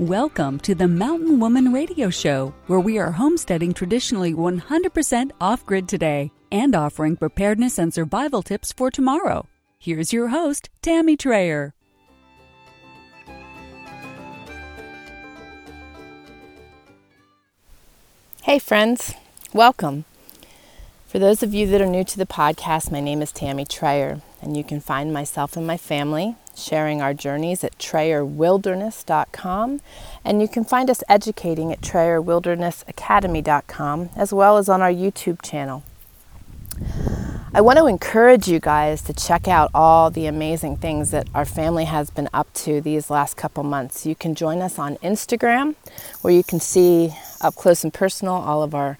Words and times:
Welcome 0.00 0.58
to 0.62 0.74
the 0.74 0.88
Mountain 0.88 1.38
Woman 1.38 1.72
Radio 1.72 2.10
Show, 2.10 2.52
where 2.66 2.80
we 2.80 2.98
are 2.98 3.12
homesteading 3.12 3.74
traditionally 3.74 4.34
100% 4.34 5.30
off 5.40 5.64
grid 5.64 5.88
today 5.88 6.32
and 6.50 6.74
offering 6.74 7.16
preparedness 7.16 7.78
and 7.78 7.94
survival 7.94 8.42
tips 8.42 8.72
for 8.72 8.90
tomorrow. 8.90 9.46
Here's 9.78 10.12
your 10.12 10.26
host, 10.28 10.68
Tammy 10.82 11.16
Trayer. 11.16 11.74
Hey, 18.42 18.58
friends, 18.58 19.14
welcome. 19.52 20.06
For 21.06 21.20
those 21.20 21.44
of 21.44 21.54
you 21.54 21.68
that 21.68 21.80
are 21.80 21.86
new 21.86 22.02
to 22.02 22.18
the 22.18 22.26
podcast, 22.26 22.90
my 22.90 22.98
name 22.98 23.22
is 23.22 23.30
Tammy 23.30 23.64
Trayer, 23.64 24.22
and 24.42 24.56
you 24.56 24.64
can 24.64 24.80
find 24.80 25.12
myself 25.12 25.56
and 25.56 25.64
my 25.64 25.76
family 25.76 26.34
sharing 26.54 27.02
our 27.02 27.14
journeys 27.14 27.64
at 27.64 27.76
TrayerWilderness.com, 27.78 29.80
and 30.24 30.40
you 30.40 30.46
can 30.48 30.64
find 30.64 30.88
us 30.90 31.02
educating 31.08 31.72
at 31.72 31.80
TrayerWildernessAcademy.com, 31.80 34.10
as 34.16 34.32
well 34.32 34.58
as 34.58 34.68
on 34.68 34.82
our 34.82 34.92
YouTube 34.92 35.42
channel. 35.42 35.82
I 37.56 37.60
want 37.60 37.78
to 37.78 37.86
encourage 37.86 38.48
you 38.48 38.58
guys 38.58 39.00
to 39.02 39.12
check 39.12 39.46
out 39.46 39.70
all 39.72 40.10
the 40.10 40.26
amazing 40.26 40.78
things 40.78 41.12
that 41.12 41.28
our 41.34 41.44
family 41.44 41.84
has 41.84 42.10
been 42.10 42.28
up 42.32 42.52
to 42.54 42.80
these 42.80 43.10
last 43.10 43.36
couple 43.36 43.62
months. 43.62 44.04
You 44.04 44.16
can 44.16 44.34
join 44.34 44.60
us 44.60 44.76
on 44.76 44.96
Instagram, 44.96 45.76
where 46.22 46.34
you 46.34 46.42
can 46.42 46.58
see 46.58 47.14
up 47.40 47.54
close 47.54 47.84
and 47.84 47.94
personal 47.94 48.34
all 48.34 48.64
of 48.64 48.74
our 48.74 48.98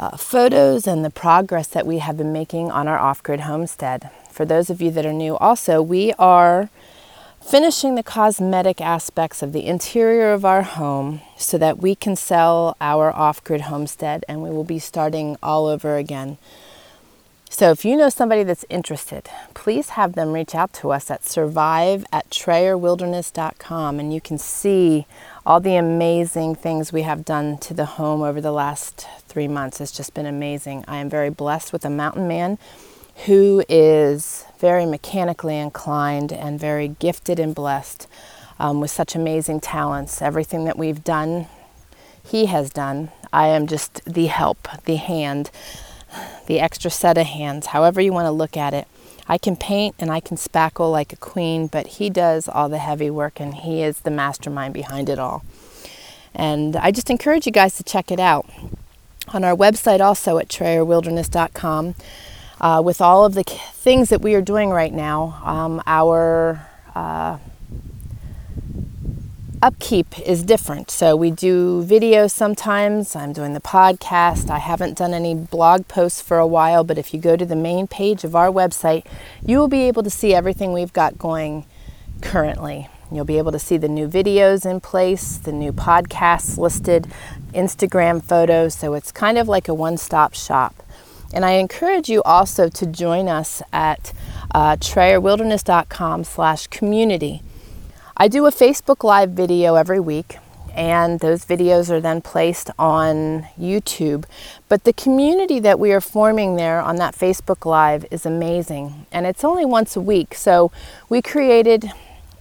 uh, 0.00 0.16
photos 0.16 0.88
and 0.88 1.04
the 1.04 1.10
progress 1.10 1.68
that 1.68 1.86
we 1.86 1.98
have 1.98 2.16
been 2.16 2.32
making 2.32 2.72
on 2.72 2.88
our 2.88 2.98
off 2.98 3.22
grid 3.22 3.40
homestead 3.40 4.10
for 4.40 4.46
those 4.46 4.70
of 4.70 4.80
you 4.80 4.90
that 4.92 5.04
are 5.04 5.12
new, 5.12 5.36
also, 5.36 5.82
we 5.82 6.14
are 6.14 6.70
finishing 7.42 7.94
the 7.94 8.02
cosmetic 8.02 8.80
aspects 8.80 9.42
of 9.42 9.52
the 9.52 9.66
interior 9.66 10.32
of 10.32 10.46
our 10.46 10.62
home 10.62 11.20
so 11.36 11.58
that 11.58 11.78
we 11.78 11.94
can 11.94 12.16
sell 12.16 12.74
our 12.80 13.12
off 13.12 13.44
grid 13.44 13.62
homestead 13.62 14.24
and 14.28 14.42
we 14.42 14.48
will 14.48 14.64
be 14.64 14.78
starting 14.78 15.36
all 15.42 15.66
over 15.66 15.96
again. 15.96 16.38
So, 17.50 17.70
if 17.70 17.84
you 17.84 17.96
know 17.96 18.08
somebody 18.08 18.44
that's 18.44 18.64
interested, 18.70 19.28
please 19.52 19.90
have 19.90 20.14
them 20.14 20.32
reach 20.32 20.54
out 20.54 20.72
to 20.74 20.90
us 20.90 21.10
at 21.10 21.26
survive 21.26 22.06
at 22.12 22.30
trayerwilderness.com 22.30 24.00
and 24.00 24.14
you 24.14 24.22
can 24.22 24.38
see 24.38 25.06
all 25.46 25.60
the 25.60 25.76
amazing 25.76 26.54
things 26.54 26.92
we 26.92 27.02
have 27.02 27.24
done 27.24 27.56
to 27.58 27.72
the 27.72 27.84
home 27.84 28.22
over 28.22 28.40
the 28.40 28.52
last 28.52 29.06
three 29.26 29.48
months. 29.48 29.78
has 29.78 29.90
just 29.90 30.12
been 30.12 30.26
amazing. 30.26 30.84
I 30.86 30.98
am 30.98 31.08
very 31.08 31.30
blessed 31.30 31.72
with 31.72 31.84
a 31.84 31.90
mountain 31.90 32.28
man 32.28 32.58
who 33.26 33.64
is 33.68 34.44
very 34.58 34.84
mechanically 34.84 35.58
inclined 35.58 36.32
and 36.32 36.60
very 36.60 36.88
gifted 36.88 37.38
and 37.38 37.54
blessed 37.54 38.06
um, 38.58 38.80
with 38.80 38.90
such 38.90 39.14
amazing 39.14 39.60
talents. 39.60 40.20
Everything 40.20 40.64
that 40.64 40.78
we've 40.78 41.02
done, 41.02 41.46
he 42.22 42.46
has 42.46 42.70
done. 42.70 43.10
I 43.32 43.48
am 43.48 43.66
just 43.66 44.04
the 44.04 44.26
help, 44.26 44.68
the 44.84 44.96
hand, 44.96 45.50
the 46.46 46.60
extra 46.60 46.90
set 46.90 47.16
of 47.16 47.26
hands, 47.26 47.66
however 47.66 48.00
you 48.00 48.12
want 48.12 48.26
to 48.26 48.32
look 48.32 48.56
at 48.56 48.74
it. 48.74 48.86
I 49.30 49.38
can 49.38 49.54
paint 49.54 49.94
and 50.00 50.10
I 50.10 50.18
can 50.18 50.36
spackle 50.36 50.90
like 50.90 51.12
a 51.12 51.16
queen, 51.16 51.68
but 51.68 51.86
he 51.86 52.10
does 52.10 52.48
all 52.48 52.68
the 52.68 52.78
heavy 52.78 53.10
work 53.10 53.38
and 53.38 53.54
he 53.54 53.80
is 53.80 54.00
the 54.00 54.10
mastermind 54.10 54.74
behind 54.74 55.08
it 55.08 55.20
all. 55.20 55.44
And 56.34 56.74
I 56.74 56.90
just 56.90 57.10
encourage 57.10 57.46
you 57.46 57.52
guys 57.52 57.76
to 57.76 57.84
check 57.84 58.10
it 58.10 58.18
out. 58.18 58.44
On 59.28 59.44
our 59.44 59.54
website, 59.54 60.00
also 60.00 60.38
at 60.38 60.48
trayerwilderness.com, 60.48 61.94
uh, 62.60 62.82
with 62.84 63.00
all 63.00 63.24
of 63.24 63.34
the 63.34 63.44
things 63.44 64.08
that 64.08 64.20
we 64.20 64.34
are 64.34 64.42
doing 64.42 64.70
right 64.70 64.92
now, 64.92 65.40
um, 65.44 65.80
our 65.86 66.66
uh, 66.96 67.38
upkeep 69.62 70.18
is 70.20 70.42
different. 70.42 70.90
So 70.90 71.14
we 71.14 71.30
do 71.30 71.84
videos 71.84 72.30
sometimes. 72.30 73.14
I'm 73.14 73.32
doing 73.32 73.52
the 73.52 73.60
podcast. 73.60 74.50
I 74.50 74.58
haven't 74.58 74.96
done 74.96 75.12
any 75.12 75.34
blog 75.34 75.86
posts 75.88 76.22
for 76.22 76.38
a 76.38 76.46
while, 76.46 76.84
but 76.84 76.98
if 76.98 77.12
you 77.12 77.20
go 77.20 77.36
to 77.36 77.44
the 77.44 77.56
main 77.56 77.86
page 77.86 78.24
of 78.24 78.34
our 78.34 78.48
website, 78.48 79.04
you 79.44 79.58
will 79.58 79.68
be 79.68 79.82
able 79.82 80.02
to 80.02 80.10
see 80.10 80.34
everything 80.34 80.72
we've 80.72 80.92
got 80.92 81.18
going 81.18 81.66
currently. 82.22 82.88
You'll 83.12 83.24
be 83.24 83.38
able 83.38 83.52
to 83.52 83.58
see 83.58 83.76
the 83.76 83.88
new 83.88 84.08
videos 84.08 84.64
in 84.64 84.80
place, 84.80 85.36
the 85.36 85.52
new 85.52 85.72
podcasts 85.72 86.56
listed, 86.56 87.08
Instagram 87.52 88.22
photos. 88.22 88.74
So 88.74 88.94
it's 88.94 89.10
kind 89.12 89.36
of 89.36 89.48
like 89.48 89.68
a 89.68 89.74
one 89.74 89.96
stop 89.96 90.34
shop. 90.34 90.74
And 91.32 91.44
I 91.44 91.52
encourage 91.52 92.08
you 92.08 92.22
also 92.22 92.68
to 92.68 92.86
join 92.86 93.28
us 93.28 93.62
at 93.72 94.12
uh, 94.52 94.76
trayerwilderness.com 94.76 96.24
slash 96.24 96.66
community. 96.68 97.42
I 98.20 98.28
do 98.28 98.44
a 98.44 98.50
Facebook 98.50 99.02
Live 99.02 99.30
video 99.30 99.76
every 99.76 99.98
week, 99.98 100.36
and 100.74 101.20
those 101.20 101.46
videos 101.46 101.88
are 101.88 102.02
then 102.02 102.20
placed 102.20 102.68
on 102.78 103.46
YouTube. 103.58 104.26
But 104.68 104.84
the 104.84 104.92
community 104.92 105.58
that 105.60 105.78
we 105.78 105.90
are 105.92 106.02
forming 106.02 106.56
there 106.56 106.82
on 106.82 106.96
that 106.96 107.14
Facebook 107.14 107.64
Live 107.64 108.04
is 108.10 108.26
amazing, 108.26 109.06
and 109.10 109.24
it's 109.24 109.42
only 109.42 109.64
once 109.64 109.96
a 109.96 110.02
week. 110.02 110.34
So 110.34 110.70
we 111.08 111.22
created 111.22 111.92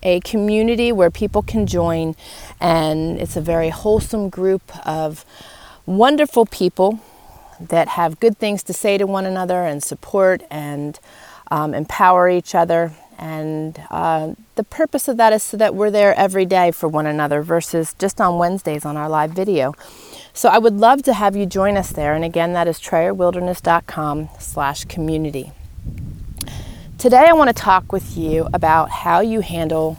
a 0.03 0.19
community 0.19 0.91
where 0.91 1.09
people 1.09 1.41
can 1.41 1.65
join, 1.65 2.17
and 2.59 3.17
it's 3.17 3.37
a 3.37 3.41
very 3.41 3.69
wholesome 3.69 4.27
group 4.27 4.85
of 4.85 5.23
wonderful 5.85 6.45
people 6.45 6.99
that 7.57 7.87
have 7.87 8.19
good 8.19 8.37
things 8.37 8.63
to 8.63 8.73
say 8.73 8.97
to 8.97 9.07
one 9.07 9.25
another 9.25 9.63
and 9.63 9.81
support 9.81 10.41
and 10.51 10.99
um, 11.49 11.73
empower 11.73 12.27
each 12.27 12.53
other. 12.53 12.91
And 13.19 13.83
uh, 13.91 14.33
the 14.55 14.63
purpose 14.63 15.09
of 15.09 15.17
that 15.17 15.33
is 15.33 15.43
so 15.43 15.57
that 15.57 15.75
we're 15.75 15.91
there 15.91 16.15
every 16.15 16.45
day 16.45 16.71
for 16.71 16.87
one 16.87 17.05
another 17.05 17.41
versus 17.41 17.93
just 17.99 18.21
on 18.21 18.37
Wednesdays 18.37 18.85
on 18.85 18.95
our 18.95 19.09
live 19.09 19.31
video. 19.31 19.75
So 20.33 20.47
I 20.47 20.57
would 20.57 20.75
love 20.75 21.03
to 21.03 21.13
have 21.13 21.35
you 21.35 21.45
join 21.45 21.75
us 21.75 21.89
there. 21.89 22.13
And 22.13 22.23
again, 22.23 22.53
that 22.53 22.65
is 22.65 22.79
trayerwilderness.com 22.79 24.29
slash 24.39 24.85
community. 24.85 25.51
Today 26.97 27.25
I 27.27 27.33
want 27.33 27.49
to 27.49 27.53
talk 27.53 27.91
with 27.91 28.15
you 28.17 28.47
about 28.53 28.89
how 28.89 29.19
you 29.19 29.41
handle 29.41 29.97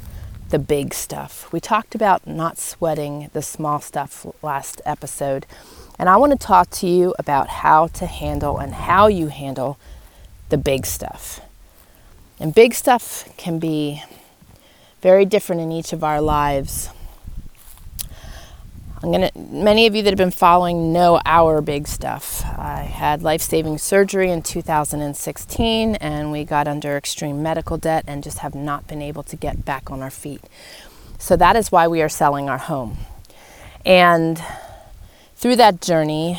the 0.48 0.58
big 0.58 0.94
stuff. 0.94 1.52
We 1.52 1.60
talked 1.60 1.94
about 1.94 2.26
not 2.26 2.56
sweating 2.56 3.28
the 3.34 3.42
small 3.42 3.80
stuff 3.80 4.26
last 4.42 4.80
episode. 4.86 5.44
And 5.98 6.08
I 6.08 6.16
want 6.16 6.32
to 6.32 6.38
talk 6.38 6.70
to 6.70 6.88
you 6.88 7.14
about 7.18 7.48
how 7.48 7.88
to 7.88 8.06
handle 8.06 8.56
and 8.56 8.72
how 8.72 9.08
you 9.08 9.26
handle 9.26 9.78
the 10.48 10.56
big 10.56 10.86
stuff. 10.86 11.42
And 12.40 12.54
big 12.54 12.72
stuff 12.72 13.28
can 13.36 13.58
be 13.58 14.02
very 15.02 15.26
different 15.26 15.60
in 15.60 15.70
each 15.70 15.92
of 15.92 16.02
our 16.02 16.22
lives. 16.22 16.88
I'm 19.02 19.12
gonna. 19.12 19.30
Many 19.34 19.86
of 19.86 19.94
you 19.94 20.02
that 20.02 20.10
have 20.10 20.18
been 20.18 20.30
following 20.30 20.92
know 20.92 21.20
our 21.24 21.60
big 21.62 21.86
stuff. 21.86 22.42
I 22.44 22.82
had 22.82 23.22
life-saving 23.22 23.78
surgery 23.78 24.30
in 24.30 24.42
2016, 24.42 25.96
and 25.96 26.32
we 26.32 26.44
got 26.44 26.66
under 26.66 26.96
extreme 26.96 27.42
medical 27.42 27.78
debt 27.78 28.04
and 28.06 28.22
just 28.22 28.38
have 28.38 28.54
not 28.54 28.86
been 28.86 29.00
able 29.00 29.22
to 29.24 29.36
get 29.36 29.64
back 29.64 29.90
on 29.90 30.02
our 30.02 30.10
feet. 30.10 30.42
So 31.18 31.36
that 31.36 31.56
is 31.56 31.70
why 31.70 31.88
we 31.88 32.02
are 32.02 32.08
selling 32.10 32.48
our 32.50 32.58
home. 32.58 32.98
And 33.86 34.42
through 35.40 35.56
that 35.56 35.80
journey, 35.80 36.38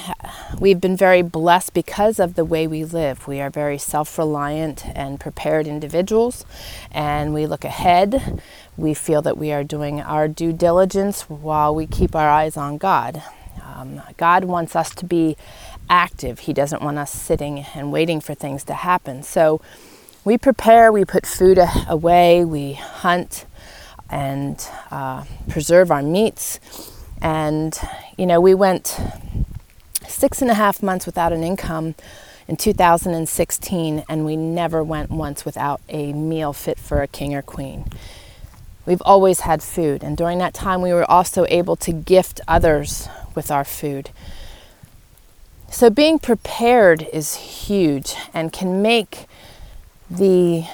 we've 0.60 0.80
been 0.80 0.96
very 0.96 1.24
blessed 1.24 1.74
because 1.74 2.20
of 2.20 2.36
the 2.36 2.46
way 2.46 2.68
we 2.68 2.86
live. 2.86 3.28
We 3.28 3.42
are 3.42 3.50
very 3.50 3.80
self 3.80 4.16
reliant 4.16 4.86
and 4.86 5.20
prepared 5.20 5.66
individuals, 5.66 6.46
and 6.92 7.34
we 7.34 7.48
look 7.48 7.66
ahead. 7.66 8.44
We 8.78 8.94
feel 8.94 9.24
that 9.24 9.40
we 9.40 9.52
are 9.52 9.64
doing 9.64 10.02
our 10.02 10.28
due 10.28 10.54
diligence 10.54 11.24
while 11.24 11.74
we 11.74 11.88
keep 11.88 12.16
our 12.16 12.30
eyes 12.30 12.56
on 12.56 12.78
God. 12.78 13.24
Um, 13.64 14.04
God 14.18 14.44
wants 14.44 14.76
us 14.76 14.94
to 14.94 15.06
be 15.06 15.36
active, 15.90 16.42
He 16.42 16.54
doesn't 16.54 16.84
want 16.84 17.00
us 17.00 17.12
sitting 17.12 17.66
and 17.74 17.92
waiting 17.92 18.22
for 18.22 18.36
things 18.36 18.64
to 18.66 18.76
happen. 18.76 19.24
So 19.24 19.62
we 20.24 20.38
prepare, 20.38 20.92
we 20.92 21.06
put 21.06 21.26
food 21.26 21.58
away, 21.90 22.46
we 22.46 22.74
hunt 22.74 23.48
and 24.12 24.64
uh, 24.92 25.24
preserve 25.50 25.90
our 25.90 26.04
meats. 26.04 26.60
And, 27.22 27.78
you 28.18 28.26
know, 28.26 28.42
we 28.42 28.54
went 28.54 29.00
six 30.08 30.42
and 30.42 30.52
a 30.52 30.56
half 30.56 30.82
months 30.82 31.06
without 31.06 31.32
an 31.32 31.44
income 31.44 31.96
in 32.48 32.58
2016, 32.58 34.04
and 34.10 34.26
we 34.26 34.36
never 34.36 34.84
went 34.84 35.10
once 35.10 35.46
without 35.46 35.82
a 35.90 36.14
meal 36.14 36.54
fit 36.54 36.80
for 36.80 37.02
a 37.02 37.08
king 37.08 37.34
or 37.34 37.42
queen. 37.42 37.86
We've 38.86 39.02
always 39.04 39.42
had 39.42 39.62
food, 39.62 40.04
and 40.04 40.18
during 40.18 40.40
that 40.40 40.54
time, 40.54 40.82
we 40.82 40.92
were 40.92 41.10
also 41.10 41.46
able 41.50 41.76
to 41.78 41.94
gift 41.94 42.42
others 42.48 43.08
with 43.36 43.52
our 43.52 43.64
food. 43.64 44.10
So, 45.70 45.90
being 45.90 46.20
prepared 46.20 47.08
is 47.14 47.36
huge 47.36 48.16
and 48.34 48.52
can 48.52 48.82
make 48.82 49.28
the 50.10 50.66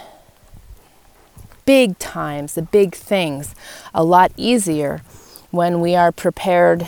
big 1.65 1.99
times, 1.99 2.55
the 2.55 2.61
big 2.63 2.95
things, 2.95 3.53
a 3.93 4.03
lot 4.03 4.31
easier 4.37 5.01
when 5.51 5.79
we 5.79 5.95
are 5.95 6.11
prepared 6.11 6.87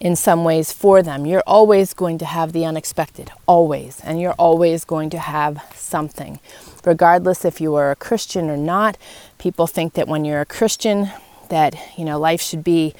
in 0.00 0.14
some 0.14 0.44
ways 0.44 0.72
for 0.72 1.02
them. 1.02 1.26
You're 1.26 1.42
always 1.46 1.92
going 1.94 2.18
to 2.18 2.24
have 2.24 2.52
the 2.52 2.64
unexpected, 2.64 3.30
always, 3.46 4.00
and 4.00 4.20
you're 4.20 4.32
always 4.32 4.84
going 4.84 5.10
to 5.10 5.18
have 5.18 5.62
something. 5.74 6.40
Regardless 6.84 7.44
if 7.44 7.60
you 7.60 7.74
are 7.74 7.90
a 7.90 7.96
Christian 7.96 8.48
or 8.48 8.56
not, 8.56 8.96
people 9.38 9.66
think 9.66 9.94
that 9.94 10.06
when 10.08 10.24
you're 10.24 10.40
a 10.40 10.46
Christian, 10.46 11.10
that 11.48 11.74
you 11.96 12.04
know 12.04 12.18
life 12.18 12.40
should 12.40 12.62
be 12.62 12.94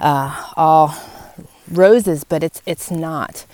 uh, 0.00 0.52
all 0.56 0.94
roses, 1.70 2.24
but 2.24 2.42
it's 2.42 2.62
it's 2.64 2.90
not. 2.90 3.44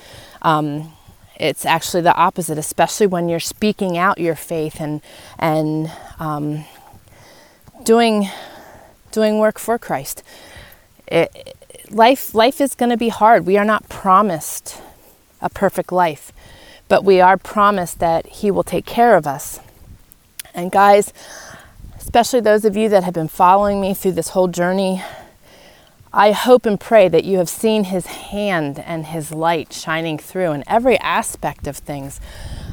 Um, 0.42 0.92
it's 1.40 1.66
actually 1.66 2.02
the 2.02 2.14
opposite, 2.14 2.58
especially 2.58 3.08
when 3.08 3.28
you're 3.28 3.40
speaking 3.40 3.98
out 3.98 4.18
your 4.18 4.36
faith 4.36 4.80
and 4.80 5.00
and 5.38 5.90
um, 6.20 6.64
doing 7.82 8.28
doing 9.14 9.38
work 9.38 9.58
for 9.58 9.78
Christ. 9.78 10.22
It, 11.06 11.56
life 11.90 12.34
life 12.34 12.60
is 12.60 12.74
going 12.74 12.90
to 12.90 12.96
be 12.96 13.08
hard. 13.08 13.46
We 13.46 13.56
are 13.56 13.64
not 13.64 13.88
promised 13.88 14.80
a 15.40 15.48
perfect 15.48 15.92
life, 15.92 16.32
but 16.88 17.04
we 17.04 17.20
are 17.20 17.36
promised 17.36 18.00
that 18.00 18.26
He 18.26 18.50
will 18.50 18.62
take 18.64 18.86
care 18.86 19.16
of 19.16 19.26
us. 19.26 19.60
And 20.54 20.70
guys, 20.70 21.12
especially 21.98 22.40
those 22.40 22.64
of 22.64 22.76
you 22.76 22.88
that 22.88 23.04
have 23.04 23.14
been 23.14 23.28
following 23.28 23.80
me 23.80 23.94
through 23.94 24.12
this 24.12 24.30
whole 24.30 24.48
journey, 24.48 25.02
I 26.12 26.30
hope 26.30 26.64
and 26.64 26.78
pray 26.78 27.08
that 27.08 27.24
you 27.24 27.38
have 27.38 27.48
seen 27.48 27.84
His 27.84 28.06
hand 28.06 28.78
and 28.78 29.06
His 29.06 29.32
light 29.32 29.72
shining 29.72 30.18
through 30.18 30.52
in 30.52 30.64
every 30.66 30.98
aspect 30.98 31.66
of 31.66 31.76
things. 31.76 32.20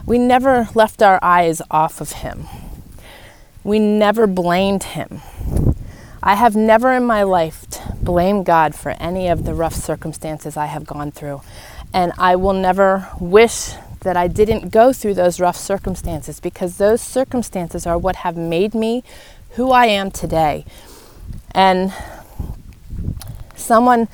We 0.06 0.18
never 0.18 0.70
left 0.76 1.02
our 1.02 1.20
eyes 1.22 1.62
off 1.70 2.02
of 2.02 2.12
Him. 2.12 2.46
We 3.64 3.80
never 3.80 4.28
blamed 4.28 4.84
Him. 4.84 5.22
I 6.24 6.36
have 6.36 6.56
never 6.56 6.94
in 6.94 7.06
my 7.06 7.24
life 7.24 7.66
blamed 8.02 8.46
God 8.46 8.76
for 8.76 8.92
any 8.92 9.28
of 9.28 9.44
the 9.44 9.54
rough 9.54 9.74
circumstances 9.74 10.56
I 10.56 10.68
have 10.68 10.86
gone 10.86 11.12
through. 11.12 11.42
And 11.94 12.12
I 12.18 12.36
will 12.36 12.54
never 12.54 13.10
wish 13.20 13.72
that 14.02 14.16
I 14.16 14.28
didn't 14.28 14.70
go 14.70 14.94
through 14.94 15.16
those 15.16 15.40
rough 15.40 15.58
circumstances 15.58 16.40
because 16.40 16.78
those 16.78 17.02
circumstances 17.02 17.88
are 17.88 17.98
what 17.98 18.18
have 18.18 18.38
made 18.38 18.74
me 18.76 19.04
who 19.52 19.72
I 19.72 19.88
am 19.88 20.12
today. 20.12 20.66
And 21.54 21.94
someone 23.56 24.08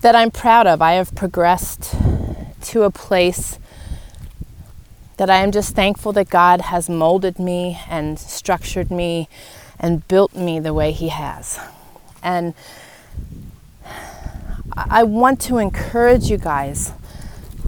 that 0.00 0.14
I'm 0.14 0.30
proud 0.30 0.66
of, 0.66 0.80
I 0.82 0.94
have 0.94 1.14
progressed 1.14 1.94
to 2.62 2.82
a 2.82 2.90
place 2.90 3.58
that 5.16 5.30
I 5.30 5.36
am 5.36 5.52
just 5.52 5.74
thankful 5.74 6.12
that 6.12 6.30
God 6.30 6.62
has 6.62 6.88
molded 6.88 7.38
me 7.38 7.78
and 7.88 8.18
structured 8.18 8.90
me 8.90 9.28
and 9.82 10.06
built 10.08 10.34
me 10.34 10.60
the 10.60 10.72
way 10.72 10.92
He 10.92 11.08
has. 11.08 11.58
And 12.22 12.54
I 14.74 15.02
want 15.02 15.40
to 15.42 15.58
encourage 15.58 16.30
you 16.30 16.38
guys 16.38 16.92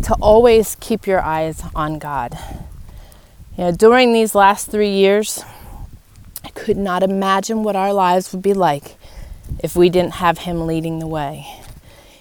to 0.04 0.14
always 0.14 0.76
keep 0.80 1.06
your 1.06 1.20
eyes 1.20 1.62
on 1.74 1.98
God. 1.98 2.38
You 3.58 3.64
know, 3.64 3.72
during 3.72 4.12
these 4.12 4.34
last 4.34 4.70
three 4.70 4.92
years, 4.92 5.44
I 6.44 6.48
could 6.50 6.76
not 6.76 7.02
imagine 7.02 7.62
what 7.62 7.76
our 7.76 7.92
lives 7.92 8.32
would 8.32 8.42
be 8.42 8.54
like 8.54 8.96
if 9.58 9.76
we 9.76 9.90
didn't 9.90 10.14
have 10.14 10.38
Him 10.38 10.66
leading 10.66 10.98
the 10.98 11.06
way. 11.06 11.46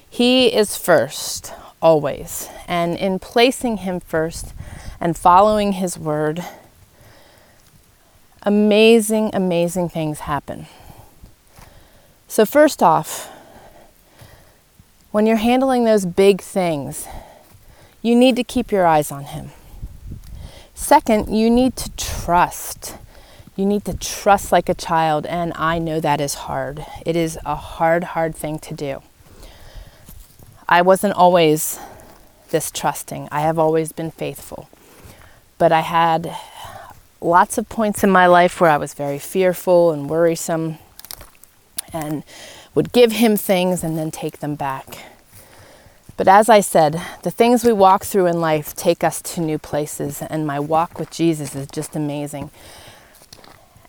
He 0.09 0.47
is 0.47 0.77
first, 0.77 1.53
always. 1.81 2.49
And 2.67 2.97
in 2.97 3.19
placing 3.19 3.77
Him 3.77 3.99
first 3.99 4.53
and 4.99 5.17
following 5.17 5.73
His 5.73 5.97
word, 5.97 6.43
amazing, 8.43 9.31
amazing 9.33 9.89
things 9.89 10.19
happen. 10.19 10.67
So, 12.27 12.45
first 12.45 12.83
off, 12.83 13.29
when 15.11 15.25
you're 15.25 15.37
handling 15.37 15.83
those 15.83 16.05
big 16.05 16.41
things, 16.41 17.07
you 18.01 18.15
need 18.15 18.35
to 18.35 18.43
keep 18.43 18.71
your 18.71 18.85
eyes 18.85 19.11
on 19.11 19.25
Him. 19.25 19.51
Second, 20.73 21.35
you 21.35 21.49
need 21.49 21.75
to 21.77 21.91
trust. 21.91 22.97
You 23.55 23.65
need 23.65 23.85
to 23.85 23.95
trust 23.95 24.51
like 24.51 24.67
a 24.67 24.73
child, 24.73 25.25
and 25.27 25.53
I 25.55 25.77
know 25.79 25.99
that 25.99 26.19
is 26.19 26.33
hard. 26.33 26.85
It 27.05 27.15
is 27.15 27.37
a 27.45 27.55
hard, 27.55 28.03
hard 28.03 28.35
thing 28.35 28.57
to 28.59 28.73
do. 28.73 29.03
I 30.67 30.81
wasn't 30.81 31.13
always 31.13 31.79
this 32.49 32.71
trusting, 32.71 33.27
I 33.31 33.41
have 33.41 33.57
always 33.57 33.91
been 33.91 34.11
faithful. 34.11 34.69
But 35.57 35.71
I 35.71 35.81
had 35.81 36.35
lots 37.23 37.57
of 37.57 37.69
points 37.69 38.03
in 38.03 38.09
my 38.09 38.27
life 38.27 38.59
where 38.59 38.69
I 38.69 38.77
was 38.77 38.93
very 38.93 39.19
fearful 39.19 39.91
and 39.91 40.09
worrisome 40.09 40.77
and 41.91 42.23
would 42.75 42.91
give 42.91 43.13
him 43.13 43.37
things 43.37 43.83
and 43.83 43.97
then 43.97 44.11
take 44.11 44.39
them 44.39 44.55
back. 44.55 44.97
But 46.17 46.27
as 46.27 46.49
I 46.49 46.59
said, 46.59 47.01
the 47.23 47.31
things 47.31 47.63
we 47.63 47.73
walk 47.73 48.03
through 48.03 48.27
in 48.27 48.39
life 48.39 48.75
take 48.75 49.03
us 49.03 49.21
to 49.21 49.41
new 49.41 49.57
places, 49.57 50.21
and 50.21 50.45
my 50.45 50.59
walk 50.59 50.99
with 50.99 51.09
Jesus 51.09 51.55
is 51.55 51.67
just 51.67 51.95
amazing. 51.95 52.51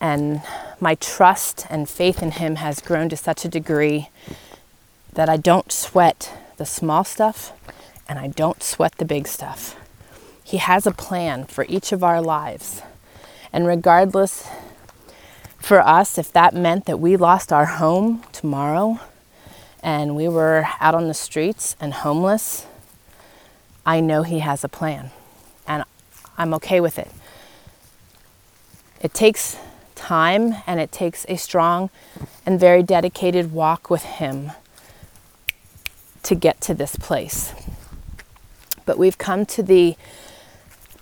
And 0.00 0.42
my 0.80 0.94
trust 0.94 1.66
and 1.68 1.88
faith 1.88 2.22
in 2.22 2.32
Him 2.32 2.56
has 2.56 2.80
grown 2.80 3.08
to 3.10 3.16
such 3.16 3.44
a 3.44 3.48
degree 3.48 4.08
that 5.12 5.28
I 5.28 5.36
don't 5.36 5.70
sweat 5.70 6.32
the 6.56 6.66
small 6.66 7.04
stuff 7.04 7.52
and 8.08 8.18
I 8.18 8.28
don't 8.28 8.62
sweat 8.62 8.96
the 8.96 9.04
big 9.04 9.26
stuff. 9.26 9.76
He 10.42 10.58
has 10.58 10.86
a 10.86 10.92
plan 10.92 11.44
for 11.44 11.64
each 11.68 11.92
of 11.92 12.04
our 12.04 12.20
lives. 12.20 12.82
And 13.54 13.68
regardless 13.68 14.48
for 15.58 15.80
us, 15.80 16.18
if 16.18 16.32
that 16.32 16.54
meant 16.54 16.86
that 16.86 16.98
we 16.98 17.16
lost 17.16 17.52
our 17.52 17.66
home 17.66 18.24
tomorrow 18.32 18.98
and 19.80 20.16
we 20.16 20.26
were 20.26 20.66
out 20.80 20.96
on 20.96 21.06
the 21.06 21.14
streets 21.14 21.76
and 21.80 21.94
homeless, 21.94 22.66
I 23.86 24.00
know 24.00 24.24
He 24.24 24.40
has 24.40 24.64
a 24.64 24.68
plan 24.68 25.10
and 25.68 25.84
I'm 26.36 26.52
okay 26.54 26.80
with 26.80 26.98
it. 26.98 27.12
It 29.00 29.14
takes 29.14 29.56
time 29.94 30.56
and 30.66 30.80
it 30.80 30.90
takes 30.90 31.24
a 31.28 31.36
strong 31.36 31.90
and 32.44 32.58
very 32.58 32.82
dedicated 32.82 33.52
walk 33.52 33.88
with 33.88 34.02
Him 34.02 34.50
to 36.24 36.34
get 36.34 36.60
to 36.62 36.74
this 36.74 36.96
place. 36.96 37.54
But 38.84 38.98
we've 38.98 39.16
come 39.16 39.46
to 39.46 39.62
the 39.62 39.94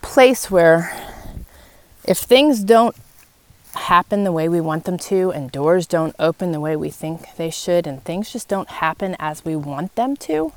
place 0.03 0.51
where 0.51 1.12
if 2.05 2.19
things 2.19 2.65
don't 2.65 2.97
happen 3.75 4.25
the 4.25 4.33
way 4.33 4.49
we 4.49 4.61
want 4.61 4.85
them 4.85 4.99
to, 4.99 5.31
and 5.31 5.51
doors 5.51 5.87
don't 5.87 6.15
open 6.19 6.53
the 6.53 6.61
way 6.61 6.77
we 6.77 6.91
think 6.91 7.37
they 7.37 7.51
should, 7.51 7.87
and 7.87 8.03
things 8.05 8.33
just 8.33 8.49
don't 8.49 8.69
happen 8.69 9.17
as 9.19 9.45
we 9.45 9.57
want 9.57 9.95
them 9.95 10.17
to, 10.17 10.53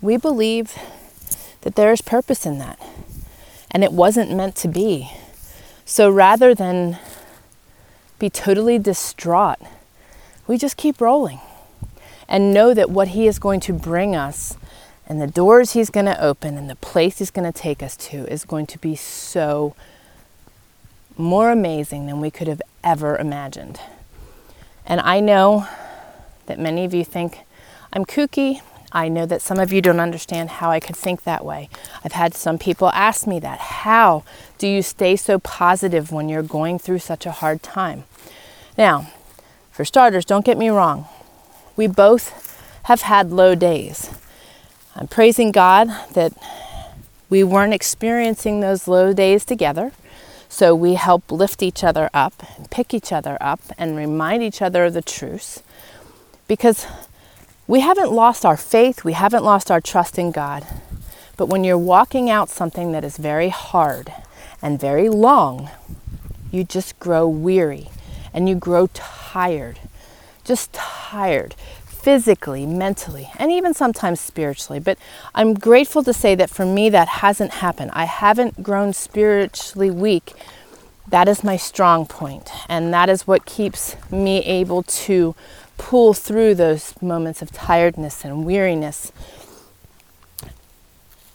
we 0.00 0.16
believe 0.16 0.76
that 1.62 1.76
there 1.76 1.92
is 1.92 2.00
purpose 2.00 2.44
in 2.44 2.58
that. 2.58 2.78
And 3.70 3.82
it 3.82 3.92
wasn't 3.92 4.34
meant 4.34 4.56
to 4.56 4.68
be. 4.68 5.10
So 5.84 6.10
rather 6.10 6.54
than 6.54 6.98
be 8.18 8.30
totally 8.30 8.78
distraught, 8.78 9.58
we 10.46 10.58
just 10.58 10.76
keep 10.76 11.00
rolling 11.00 11.40
and 12.28 12.54
know 12.54 12.74
that 12.74 12.90
what 12.90 13.08
He 13.08 13.26
is 13.26 13.38
going 13.38 13.60
to 13.60 13.72
bring 13.72 14.14
us 14.14 14.56
and 15.06 15.20
the 15.20 15.26
doors 15.26 15.72
He's 15.72 15.90
going 15.90 16.06
to 16.06 16.22
open 16.22 16.56
and 16.56 16.68
the 16.68 16.76
place 16.76 17.18
He's 17.18 17.30
going 17.30 17.50
to 17.50 17.58
take 17.58 17.82
us 17.82 17.96
to 17.96 18.30
is 18.30 18.44
going 18.44 18.66
to 18.66 18.78
be 18.78 18.96
so 18.96 19.74
more 21.16 21.50
amazing 21.50 22.06
than 22.06 22.20
we 22.20 22.30
could 22.30 22.48
have 22.48 22.62
ever 22.82 23.16
imagined. 23.16 23.80
And 24.86 25.00
I 25.00 25.20
know 25.20 25.66
that 26.46 26.58
many 26.58 26.84
of 26.84 26.92
you 26.92 27.04
think 27.04 27.40
I'm 27.92 28.04
kooky. 28.04 28.60
I 28.92 29.08
know 29.08 29.26
that 29.26 29.42
some 29.42 29.58
of 29.58 29.72
you 29.72 29.80
don't 29.80 30.00
understand 30.00 30.50
how 30.50 30.70
I 30.70 30.78
could 30.80 30.96
think 30.96 31.24
that 31.24 31.44
way. 31.44 31.68
I've 32.04 32.12
had 32.12 32.34
some 32.34 32.58
people 32.58 32.90
ask 32.90 33.26
me 33.26 33.40
that. 33.40 33.58
How 33.58 34.24
do 34.58 34.68
you 34.68 34.82
stay 34.82 35.16
so 35.16 35.38
positive 35.38 36.12
when 36.12 36.28
you're 36.28 36.42
going 36.42 36.78
through 36.78 37.00
such 37.00 37.26
a 37.26 37.32
hard 37.32 37.62
time? 37.62 38.04
Now, 38.78 39.10
for 39.72 39.84
starters, 39.84 40.24
don't 40.24 40.44
get 40.44 40.58
me 40.58 40.68
wrong. 40.68 41.08
We 41.76 41.88
both 41.88 42.60
have 42.84 43.02
had 43.02 43.32
low 43.32 43.54
days. 43.54 44.10
I'm 44.96 45.08
praising 45.08 45.52
God 45.52 45.88
that 46.14 46.32
we 47.30 47.44
weren't 47.44 47.74
experiencing 47.74 48.60
those 48.60 48.88
low 48.88 49.12
days 49.12 49.44
together 49.44 49.92
So 50.48 50.74
we 50.74 50.94
help 50.94 51.32
lift 51.32 51.62
each 51.62 51.82
other 51.84 52.10
up, 52.14 52.34
pick 52.70 52.94
each 52.94 53.12
other 53.12 53.36
up, 53.40 53.60
and 53.78 53.96
remind 53.96 54.42
each 54.42 54.62
other 54.62 54.84
of 54.86 54.94
the 54.94 55.02
truth. 55.02 55.64
Because 56.48 56.86
we 57.66 57.80
haven't 57.80 58.12
lost 58.12 58.44
our 58.46 58.56
faith, 58.56 59.04
we 59.04 59.14
haven't 59.14 59.44
lost 59.44 59.70
our 59.70 59.80
trust 59.80 60.18
in 60.18 60.30
God. 60.32 60.64
But 61.36 61.48
when 61.48 61.64
you're 61.64 61.78
walking 61.78 62.30
out 62.30 62.50
something 62.50 62.92
that 62.92 63.04
is 63.04 63.16
very 63.18 63.48
hard 63.50 64.12
and 64.62 64.80
very 64.80 65.08
long, 65.08 65.70
you 66.52 66.64
just 66.64 66.98
grow 67.00 67.28
weary 67.28 67.90
and 68.32 68.48
you 68.48 68.54
grow 68.54 68.88
tired. 68.94 69.80
Just 70.44 70.72
tired 70.72 71.56
physically, 72.04 72.66
mentally, 72.66 73.30
and 73.38 73.50
even 73.50 73.72
sometimes 73.72 74.20
spiritually. 74.20 74.78
But 74.78 74.98
I'm 75.34 75.54
grateful 75.54 76.04
to 76.04 76.12
say 76.12 76.34
that 76.34 76.50
for 76.50 76.66
me, 76.66 76.90
that 76.90 77.08
hasn't 77.08 77.50
happened. 77.64 77.92
I 77.94 78.04
haven't 78.04 78.62
grown 78.62 78.92
spiritually 78.92 79.90
weak. 79.90 80.34
That 81.08 81.28
is 81.28 81.42
my 81.42 81.56
strong 81.56 82.04
point, 82.04 82.50
and 82.68 82.92
that 82.92 83.08
is 83.08 83.26
what 83.26 83.46
keeps 83.46 83.96
me 84.10 84.44
able 84.44 84.82
to 84.82 85.34
pull 85.78 86.12
through 86.12 86.56
those 86.56 86.94
moments 87.00 87.40
of 87.40 87.50
tiredness 87.52 88.22
and 88.22 88.44
weariness. 88.44 89.10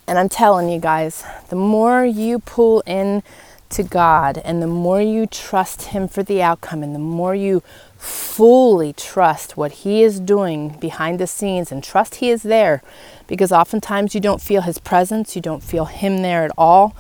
And 0.07 0.19
I'm 0.19 0.29
telling 0.29 0.69
you 0.69 0.79
guys, 0.79 1.23
the 1.49 1.55
more 1.55 2.05
you 2.05 2.38
pull 2.38 2.81
in 2.85 3.23
to 3.69 3.83
God 3.83 4.39
and 4.43 4.61
the 4.61 4.67
more 4.67 5.01
you 5.01 5.25
trust 5.25 5.83
Him 5.83 6.07
for 6.07 6.23
the 6.23 6.41
outcome 6.41 6.83
and 6.83 6.93
the 6.93 6.99
more 6.99 7.35
you 7.35 7.61
fully 7.97 8.93
trust 8.93 9.57
what 9.57 9.71
He 9.71 10.03
is 10.03 10.19
doing 10.19 10.77
behind 10.79 11.19
the 11.19 11.27
scenes 11.27 11.71
and 11.71 11.83
trust 11.83 12.15
He 12.15 12.29
is 12.29 12.43
there 12.43 12.81
because 13.27 13.51
oftentimes 13.51 14.15
you 14.15 14.21
don't 14.21 14.41
feel 14.41 14.61
His 14.61 14.79
presence, 14.79 15.35
you 15.35 15.41
don't 15.41 15.63
feel 15.63 15.85
Him 15.85 16.21
there 16.21 16.43
at 16.43 16.51
all. 16.57 16.95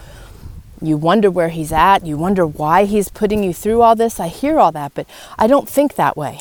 You 0.81 0.95
wonder 0.95 1.29
where 1.29 1.49
He's 1.49 1.71
at, 1.71 2.05
you 2.05 2.17
wonder 2.17 2.45
why 2.45 2.85
He's 2.85 3.09
putting 3.09 3.43
you 3.43 3.53
through 3.53 3.81
all 3.81 3.95
this. 3.95 4.19
I 4.19 4.27
hear 4.27 4.59
all 4.59 4.71
that, 4.73 4.93
but 4.93 5.07
I 5.37 5.47
don't 5.47 5.67
think 5.67 5.95
that 5.95 6.15
way. 6.15 6.39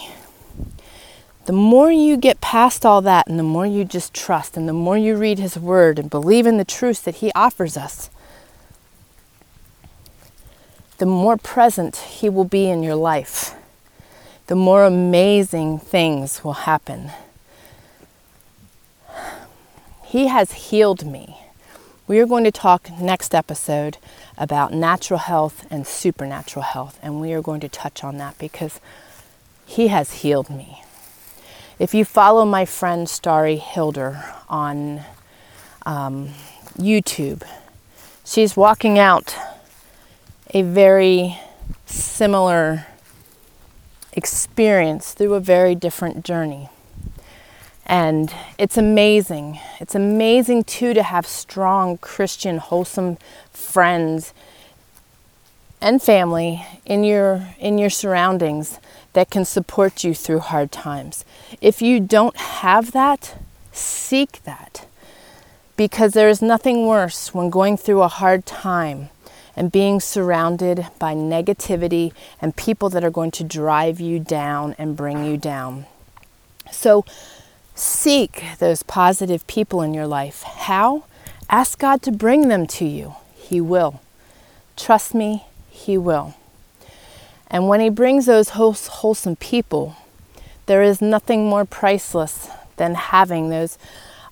The 1.47 1.52
more 1.54 1.90
you 1.90 2.18
get 2.18 2.42
past 2.42 2.85
all 2.85 3.00
that 3.00 3.26
and 3.26 3.38
the 3.38 3.42
more 3.42 3.64
you 3.64 3.82
just 3.82 4.12
trust 4.12 4.54
and 4.54 4.68
the 4.68 4.75
more 4.75 4.99
you 4.99 5.16
read 5.16 5.38
His 5.38 5.58
Word 5.58 5.99
and 5.99 6.11
believe 6.11 6.47
in 6.47 6.58
the 6.58 6.64
truths 6.64 7.00
that 7.00 7.16
He 7.16 7.32
offers 7.35 7.75
us, 7.75 8.11
the 10.99 11.07
more 11.07 11.37
present 11.37 11.97
He 11.97 12.28
will 12.28 12.45
be 12.45 12.69
in 12.69 12.83
your 12.83 12.97
life 12.97 13.55
the 14.49 14.57
more 14.57 14.85
amazing 14.85 15.78
things 15.78 16.43
will 16.43 16.64
happen. 16.64 17.11
He 20.05 20.28
has 20.28 20.52
healed 20.52 21.05
me. 21.05 21.37
We 22.07 22.19
are 22.19 22.26
going 22.26 22.45
to 22.45 22.50
talk 22.50 22.90
next 22.99 23.35
episode 23.35 23.99
about 24.38 24.73
natural 24.73 25.19
health 25.19 25.67
and 25.71 25.87
supernatural 25.87 26.62
health, 26.62 26.99
and 27.02 27.21
we 27.21 27.35
are 27.35 27.43
going 27.43 27.61
to 27.61 27.69
touch 27.69 28.02
on 28.02 28.17
that 28.17 28.38
because 28.38 28.81
He 29.67 29.88
has 29.88 30.23
healed 30.23 30.49
me. 30.49 30.83
If 31.78 31.93
you 31.93 32.07
follow 32.07 32.47
my 32.47 32.64
friend 32.64 33.07
Starry 33.07 33.57
Hilder 33.57 34.25
on 34.49 35.02
um, 35.85 36.31
YouTube, 36.78 37.43
she's 38.25 38.57
walking 38.57 38.99
out 38.99 39.37
a 40.50 40.62
very 40.62 41.38
similar 41.87 42.87
experience 44.12 45.12
through 45.12 45.35
a 45.35 45.40
very 45.40 45.75
different 45.75 46.25
journey. 46.25 46.69
And 47.87 48.33
it's 48.59 48.76
amazing. 48.76 49.61
It's 49.81 49.95
amazing 49.95 50.64
too 50.64 50.93
to 50.93 51.02
have 51.02 51.26
strong 51.26 51.97
Christian, 51.99 52.59
wholesome 52.59 53.17
friends 53.50 54.35
and 55.81 56.02
family 56.02 56.67
in 56.85 57.05
your 57.05 57.49
in 57.59 57.78
your 57.78 57.90
surroundings 57.90 58.78
that 59.12 59.31
can 59.31 59.45
support 59.45 60.05
you 60.05 60.12
through 60.12 60.40
hard 60.40 60.71
times. 60.71 61.25
If 61.61 61.81
you 61.81 62.00
don't 62.00 62.37
have 62.37 62.93
that, 62.93 63.37
seek 63.73 64.43
that. 64.45 64.87
Because 65.76 66.12
there 66.12 66.28
is 66.28 66.43
nothing 66.43 66.87
worse 66.87 67.33
when 67.33 67.50
going 67.50 67.76
through 67.76 68.02
a 68.02 68.09
hard 68.09 68.45
time 68.45 69.11
and 69.59 69.73
being 69.73 69.99
surrounded 69.99 70.87
by 71.00 71.12
negativity 71.15 72.12
and 72.41 72.55
people 72.55 72.88
that 72.88 73.03
are 73.03 73.11
going 73.11 73.33
to 73.33 73.43
drive 73.43 73.99
you 73.99 74.21
down 74.21 74.73
and 74.79 74.97
bring 74.97 75.25
you 75.25 75.37
down. 75.37 75.85
So 76.71 77.05
seek 77.75 78.45
those 78.61 78.85
positive 78.85 79.45
people 79.49 79.83
in 79.83 79.93
your 79.93 80.07
life. 80.07 80.45
How? 80.45 81.03
Ask 81.50 81.81
God 81.81 82.03
to 82.03 82.12
bring 82.12 82.47
them 82.47 82.69
to 82.69 82.85
you. 82.85 83.17
He 83.35 83.61
will. 83.61 84.00
Trust 84.77 85.12
me, 85.12 85.47
He 85.69 85.99
will. 85.99 86.37
And 87.49 87.67
when 87.67 87.81
He 87.81 87.88
brings 87.88 88.27
those 88.27 88.50
wholesome 88.50 89.35
people, 89.35 89.97
there 90.67 90.85
is 90.85 91.03
nothing 91.03 91.49
more 91.49 91.65
priceless 91.65 92.49
than 92.77 92.95
having 92.95 93.50
those, 93.50 93.77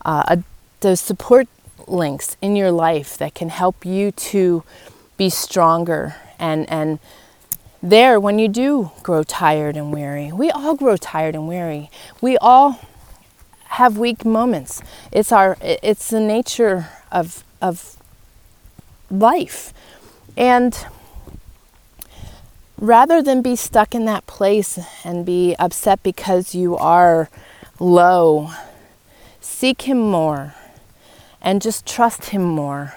uh, 0.05 0.37
those 0.83 1.01
support 1.01 1.49
links 1.89 2.37
in 2.41 2.55
your 2.55 2.71
life 2.71 3.19
that 3.19 3.35
can 3.35 3.49
help 3.49 3.85
you 3.85 4.13
to 4.13 4.63
be 5.17 5.31
stronger. 5.31 6.17
And 6.39 6.69
and 6.71 6.99
there 7.83 8.19
when 8.19 8.39
you 8.39 8.49
do 8.49 8.91
grow 9.03 9.23
tired 9.23 9.77
and 9.77 9.93
weary 9.93 10.33
we 10.33 10.51
all 10.51 10.75
grow 10.75 10.97
tired 10.97 11.35
and 11.35 11.47
weary. 11.47 11.91
We 12.21 12.37
all 12.39 12.81
have 13.69 13.99
weak 13.99 14.25
moments. 14.25 14.83
It's 15.13 15.33
our 15.33 15.57
it's 15.61 16.11
the 16.11 16.21
nature 16.21 16.89
of 17.13 17.45
of 17.61 17.97
life. 19.11 19.73
And 20.37 20.87
rather 22.79 23.23
than 23.23 23.41
be 23.41 23.57
stuck 23.57 23.95
in 23.95 24.05
that 24.05 24.27
place 24.27 24.79
and 25.05 25.25
be 25.25 25.55
upset 25.59 26.03
because 26.03 26.55
you 26.55 26.77
are 26.77 27.31
low 27.79 28.51
seek 29.41 29.83
him 29.83 29.99
more 29.99 30.55
and 31.41 31.63
just 31.63 31.87
trust 31.87 32.27
him 32.27 32.43
more 32.43 32.95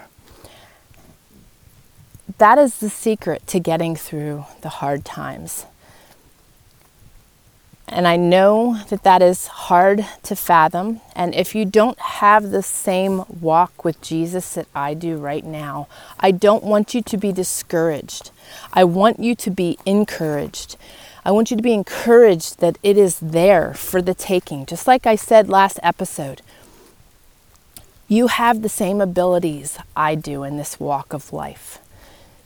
that 2.38 2.58
is 2.58 2.78
the 2.78 2.90
secret 2.90 3.46
to 3.48 3.60
getting 3.60 3.96
through 3.96 4.44
the 4.62 4.68
hard 4.68 5.04
times. 5.04 5.66
And 7.92 8.06
I 8.06 8.16
know 8.16 8.80
that 8.88 9.02
that 9.02 9.20
is 9.20 9.48
hard 9.48 10.06
to 10.22 10.36
fathom. 10.36 11.00
And 11.16 11.34
if 11.34 11.56
you 11.56 11.64
don't 11.64 11.98
have 11.98 12.50
the 12.50 12.62
same 12.62 13.24
walk 13.40 13.84
with 13.84 14.00
Jesus 14.00 14.54
that 14.54 14.68
I 14.74 14.94
do 14.94 15.16
right 15.16 15.44
now, 15.44 15.88
I 16.20 16.30
don't 16.30 16.62
want 16.62 16.94
you 16.94 17.02
to 17.02 17.16
be 17.16 17.32
discouraged. 17.32 18.30
I 18.72 18.84
want 18.84 19.18
you 19.18 19.34
to 19.34 19.50
be 19.50 19.76
encouraged. 19.84 20.76
I 21.24 21.32
want 21.32 21.50
you 21.50 21.56
to 21.56 21.62
be 21.62 21.74
encouraged 21.74 22.60
that 22.60 22.78
it 22.84 22.96
is 22.96 23.18
there 23.18 23.74
for 23.74 24.00
the 24.00 24.14
taking. 24.14 24.66
Just 24.66 24.86
like 24.86 25.04
I 25.04 25.16
said 25.16 25.48
last 25.48 25.80
episode, 25.82 26.42
you 28.06 28.28
have 28.28 28.62
the 28.62 28.68
same 28.68 29.00
abilities 29.00 29.78
I 29.96 30.14
do 30.14 30.44
in 30.44 30.58
this 30.58 30.78
walk 30.78 31.12
of 31.12 31.32
life 31.32 31.80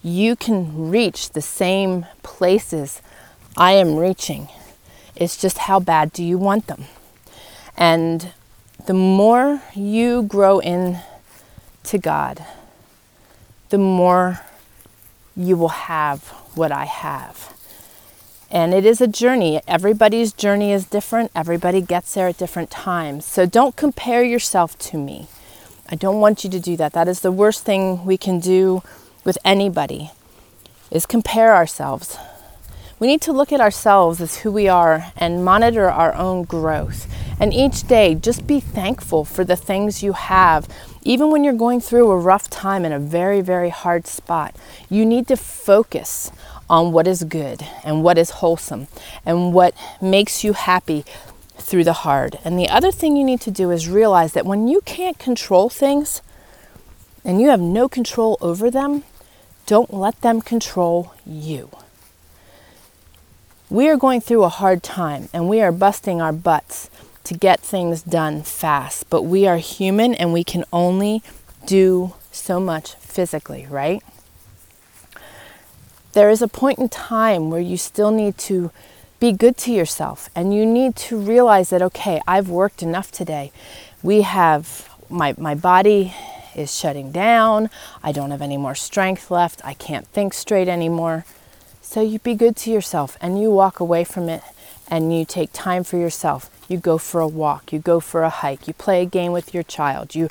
you 0.05 0.37
can 0.37 0.91
reach 0.91 1.31
the 1.31 1.41
same 1.41 2.05
places 2.23 3.01
I 3.57 3.73
am 3.73 3.97
reaching. 3.97 4.49
It's 5.17 5.37
just 5.37 5.59
how 5.59 5.81
bad 5.81 6.13
do 6.13 6.23
you 6.23 6.37
want 6.37 6.67
them? 6.67 6.85
And 7.75 8.33
the 8.85 8.93
more 8.93 9.63
you 9.75 10.23
grow 10.23 10.59
in 10.59 10.99
to 11.85 11.97
God, 11.99 12.45
the 13.71 13.79
more 13.79 14.41
you 15.35 15.57
will 15.57 15.69
have 15.69 16.29
what 16.55 16.71
I 16.71 16.85
have. 16.85 17.55
And 18.51 18.75
it 18.75 18.85
is 18.85 19.01
a 19.01 19.09
journey. 19.09 19.63
Everybody's 19.67 20.35
journey 20.35 20.71
is 20.71 20.85
different. 20.85 21.31
Everybody 21.35 21.81
gets 21.81 22.13
there 22.13 22.29
at 22.29 22.37
different 22.37 22.71
times. 22.71 23.25
So 23.25 23.47
don't 23.47 23.75
compare 23.75 24.23
yourself 24.23 24.79
to 24.81 24.99
me. 24.99 25.29
I 25.89 25.97
don't 25.97 26.21
want 26.21 26.45
you 26.45 26.51
to 26.51 26.61
do 26.61 26.77
that. 26.77 26.93
That 26.93 27.09
is 27.09 27.21
the 27.21 27.33
worst 27.33 27.65
thing 27.65 28.05
we 28.05 28.19
can 28.19 28.39
do 28.39 28.83
with 29.25 29.39
anybody 29.45 30.11
is 30.91 31.07
compare 31.07 31.55
ourselves. 31.55 32.17
We 32.99 33.09
need 33.09 33.23
to 33.23 33.33
look 33.33 33.53
at 33.53 33.61
ourselves 33.61 34.21
as 34.21 34.39
who 34.39 34.53
we 34.53 34.69
are 34.69 35.13
and 35.17 35.45
monitor 35.45 35.91
our 35.91 36.15
own 36.15 36.45
growth. 36.45 37.13
And 37.41 37.53
each 37.53 37.87
day, 37.89 38.15
just 38.15 38.47
be 38.47 38.61
thankful 38.61 39.25
for 39.25 39.43
the 39.43 39.57
things 39.57 40.03
you 40.03 40.13
have. 40.13 40.69
Even 41.03 41.31
when 41.31 41.43
you're 41.43 41.53
going 41.53 41.81
through 41.81 42.11
a 42.11 42.17
rough 42.17 42.49
time 42.49 42.85
in 42.85 42.93
a 42.93 43.01
very, 43.01 43.41
very 43.41 43.71
hard 43.71 44.07
spot, 44.07 44.55
you 44.89 45.05
need 45.05 45.27
to 45.29 45.37
focus 45.37 46.31
on 46.71 46.93
what 46.93 47.07
is 47.07 47.25
good 47.25 47.67
and 47.83 48.03
what 48.03 48.17
is 48.17 48.31
wholesome 48.31 48.87
and 49.27 49.53
what 49.53 49.75
makes 50.01 50.45
you 50.45 50.53
happy 50.53 51.05
through 51.57 51.85
the 51.85 51.93
hard. 51.93 52.39
And 52.45 52.59
the 52.59 52.69
other 52.69 52.93
thing 52.93 53.17
you 53.17 53.25
need 53.25 53.41
to 53.43 53.51
do 53.51 53.71
is 53.71 53.89
realize 53.89 54.33
that 54.33 54.47
when 54.47 54.69
you 54.69 54.81
can't 54.83 55.19
control 55.19 55.69
things 55.69 56.23
and 57.25 57.41
you 57.41 57.49
have 57.49 57.61
no 57.61 57.89
control 57.89 58.39
over 58.41 58.71
them, 58.71 59.03
don't 59.67 59.93
let 59.93 60.21
them 60.21 60.41
control 60.41 61.15
you. 61.27 61.71
We 63.71 63.89
are 63.89 63.97
going 63.97 64.21
through 64.21 64.45
a 64.45 64.49
hard 64.49 64.83
time 64.83 65.29
and 65.33 65.49
we 65.49 65.61
are 65.61 65.73
busting 65.73 66.21
our 66.21 66.33
butts 66.33 66.91
to 67.25 67.35
get 67.35 67.61
things 67.61 68.03
done 68.03 68.43
fast, 68.43 69.09
but 69.09 69.23
we 69.23 69.47
are 69.47 69.57
human 69.57 70.15
and 70.15 70.33
we 70.33 70.45
can 70.45 70.65
only 70.73 71.23
do 71.67 72.15
so 72.31 72.61
much 72.61 72.95
physically, 72.97 73.67
right? 73.71 74.03
there 76.15 76.31
is 76.31 76.41
a 76.41 76.49
point 76.49 76.79
in 76.79 76.89
time 76.89 77.51
where 77.51 77.61
you 77.61 77.77
still 77.77 78.11
need 78.11 78.39
to 78.39 78.71
be 79.21 79.33
good 79.33 79.57
to 79.59 79.73
yourself 79.73 80.31
and 80.35 80.55
you 80.55 80.65
need 80.65 80.97
to 80.97 81.19
realize 81.19 81.71
that, 81.71 81.83
okay, 81.83 82.21
I've 82.27 82.49
worked 82.49 82.83
enough 82.83 83.11
today. 83.11 83.53
We 84.03 84.23
have, 84.23 84.89
my, 85.11 85.35
my 85.37 85.55
body 85.55 86.15
is 86.57 86.75
shutting 86.75 87.13
down. 87.13 87.71
I 88.03 88.13
don't 88.13 88.31
have 88.31 88.43
any 88.43 88.57
more 88.57 88.75
strength 88.75 89.31
left. 89.31 89.61
I 89.65 89.75
can't 89.75 90.07
think 90.09 90.35
straight 90.35 90.69
anymore. 90.69 91.25
So 91.81 92.01
you 92.01 92.19
be 92.19 92.35
good 92.35 92.57
to 92.57 92.71
yourself 92.71 93.17
and 93.21 93.41
you 93.41 93.51
walk 93.51 93.79
away 93.79 94.05
from 94.05 94.29
it 94.29 94.43
and 94.89 95.17
you 95.17 95.25
take 95.25 95.51
time 95.53 95.85
for 95.85 95.97
yourself. 95.97 96.51
You 96.69 96.79
go 96.79 96.99
for 96.99 97.21
a 97.21 97.29
walk, 97.29 97.73
you 97.73 97.79
go 97.79 98.01
for 98.01 98.23
a 98.23 98.31
hike, 98.31 98.67
you 98.67 98.75
play 98.75 99.03
a 99.03 99.07
game 99.07 99.33
with 99.33 99.55
your 99.55 99.63
child. 99.63 100.15
You 100.15 100.29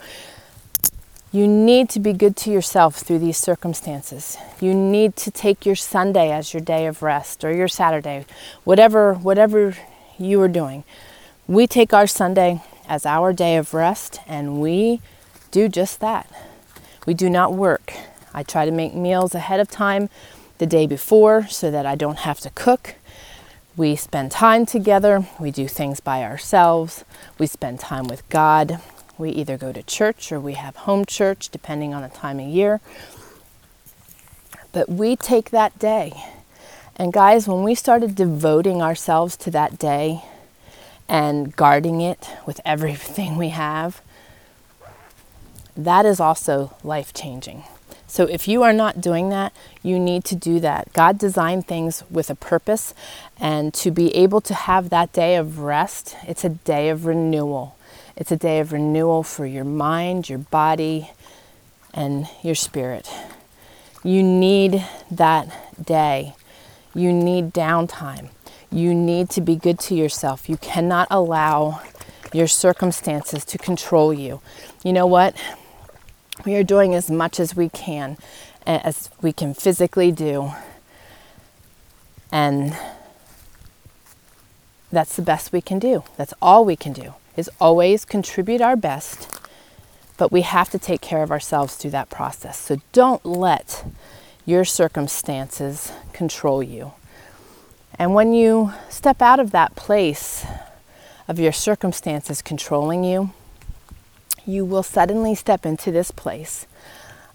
you 1.32 1.48
need 1.48 1.90
to 1.90 2.00
be 2.00 2.14
good 2.14 2.36
to 2.38 2.52
yourself 2.52 2.98
through 2.98 3.18
these 3.18 3.40
circumstances. 3.40 4.38
You 4.62 4.76
need 4.76 5.16
to 5.16 5.32
take 5.32 5.66
your 5.66 5.76
Sunday 5.76 6.32
as 6.32 6.54
your 6.54 6.62
day 6.62 6.86
of 6.86 7.02
rest 7.02 7.44
or 7.44 7.52
your 7.52 7.68
Saturday, 7.68 8.26
whatever 8.64 9.16
whatever 9.16 9.76
you 10.20 10.40
are 10.42 10.48
doing. 10.48 10.84
We 11.48 11.66
take 11.66 11.94
our 11.94 12.08
Sunday 12.08 12.62
as 12.88 13.06
our 13.06 13.34
day 13.34 13.58
of 13.58 13.74
rest 13.74 14.20
and 14.28 14.62
we 14.62 15.02
do 15.54 15.70
just 15.70 16.00
that. 16.00 16.28
We 17.06 17.14
do 17.14 17.30
not 17.30 17.54
work. 17.54 17.94
I 18.34 18.42
try 18.42 18.66
to 18.66 18.72
make 18.72 18.96
meals 18.96 19.36
ahead 19.36 19.60
of 19.60 19.70
time 19.70 20.10
the 20.58 20.66
day 20.66 20.88
before 20.88 21.48
so 21.48 21.70
that 21.70 21.86
I 21.86 21.94
don't 21.94 22.20
have 22.20 22.40
to 22.40 22.50
cook. 22.50 22.96
We 23.78 23.96
spend 23.96 24.32
time 24.32 24.66
together. 24.66 25.28
We 25.40 25.52
do 25.52 25.68
things 25.68 26.00
by 26.00 26.24
ourselves. 26.24 27.06
We 27.38 27.46
spend 27.46 27.80
time 27.80 28.08
with 28.08 28.28
God. 28.30 28.80
We 29.18 29.30
either 29.30 29.58
go 29.58 29.72
to 29.72 29.84
church 29.84 30.32
or 30.32 30.40
we 30.40 30.54
have 30.54 30.76
home 30.76 31.06
church, 31.06 31.50
depending 31.50 31.94
on 31.94 32.02
the 32.02 32.10
time 32.10 32.40
of 32.40 32.48
year. 32.48 32.82
But 34.72 34.90
we 34.90 35.16
take 35.16 35.52
that 35.52 35.78
day. 35.78 36.14
And 36.96 37.14
guys, 37.14 37.48
when 37.48 37.64
we 37.64 37.76
started 37.76 38.16
devoting 38.16 38.82
ourselves 38.82 39.38
to 39.38 39.52
that 39.52 39.78
day 39.78 40.24
and 41.08 41.56
guarding 41.56 42.02
it 42.02 42.28
with 42.48 42.60
everything 42.66 43.38
we 43.38 43.50
have, 43.50 44.02
that 45.76 46.06
is 46.06 46.20
also 46.20 46.76
life 46.84 47.14
changing. 47.14 47.64
So 48.08 48.26
if 48.26 48.48
you 48.48 48.62
are 48.62 48.74
not 48.74 49.02
doing 49.02 49.30
that, 49.30 49.54
you 49.82 49.98
need 49.98 50.24
to 50.26 50.36
do 50.36 50.60
that. 50.60 50.94
God 50.94 51.18
designed 51.18 51.66
things 51.66 52.04
with 52.12 52.30
a 52.30 52.36
purpose, 52.36 52.94
and 53.40 53.74
to 53.74 53.90
be 53.90 54.16
able 54.16 54.40
to 54.42 54.54
have 54.54 54.90
that 54.90 55.12
day 55.14 55.36
of 55.36 55.60
rest, 55.60 56.16
it's 56.28 56.44
a 56.44 56.50
day 56.50 56.90
of 56.90 57.06
renewal. 57.06 57.76
It's 58.16 58.32
a 58.32 58.38
day 58.38 58.60
of 58.60 58.72
renewal 58.72 59.24
for 59.24 59.48
your 59.48 59.64
mind, 59.64 60.30
your 60.30 60.38
body, 60.38 61.10
and 61.92 62.28
your 62.44 62.54
spirit. 62.54 63.10
You 64.04 64.22
need 64.22 64.86
that 65.10 65.84
day. 65.84 66.36
You 66.94 67.12
need 67.12 67.52
downtime. 67.52 68.30
You 68.72 68.94
need 68.94 69.30
to 69.32 69.42
be 69.42 69.56
good 69.56 69.80
to 69.80 69.96
yourself. 69.96 70.48
You 70.48 70.58
cannot 70.58 71.08
allow 71.10 71.82
your 72.32 72.48
circumstances 72.48 73.46
to 73.46 73.58
control 73.58 74.14
you. 74.14 74.42
You 74.84 74.94
know 74.94 75.08
what? 75.08 75.36
We 76.46 76.56
are 76.56 76.64
doing 76.64 76.94
as 76.94 77.10
much 77.10 77.40
as 77.40 77.56
we 77.56 77.70
can, 77.70 78.18
as 78.66 79.10
we 79.22 79.34
can 79.34 79.54
physically 79.54 80.12
do. 80.12 80.52
And 82.32 82.76
that's 84.92 85.16
the 85.16 85.22
best 85.22 85.52
we 85.52 85.62
can 85.62 85.80
do. 85.80 86.04
That's 86.18 86.34
all 86.42 86.66
we 86.66 86.76
can 86.76 86.94
do, 86.94 87.14
is 87.36 87.50
always 87.60 88.06
contribute 88.06 88.62
our 88.62 88.76
best, 88.76 89.30
but 90.18 90.32
we 90.32 90.42
have 90.42 90.70
to 90.70 90.80
take 90.80 91.02
care 91.02 91.24
of 91.24 91.32
ourselves 91.32 91.76
through 91.76 91.92
that 91.92 92.10
process. 92.10 92.60
So 92.60 92.78
don't 92.92 93.26
let 93.26 93.86
your 94.46 94.66
circumstances 94.66 95.92
control 96.12 96.62
you. 96.62 96.94
And 97.98 98.14
when 98.14 98.34
you 98.34 98.74
step 98.90 99.22
out 99.22 99.40
of 99.40 99.52
that 99.52 99.76
place 99.76 100.46
of 101.28 101.40
your 101.40 101.52
circumstances 101.52 102.42
controlling 102.42 103.04
you, 103.04 103.32
you 104.46 104.66
will 104.66 104.84
suddenly 104.84 105.36
step 105.36 105.66
into 105.66 105.92
this 105.92 106.12
place 106.12 106.68